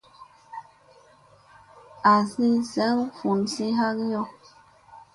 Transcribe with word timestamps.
Azi 2.13 2.47
seŋ 2.71 2.95
vunuzi 3.17 3.65
ha 3.77 3.87
kiyo. 3.97 4.23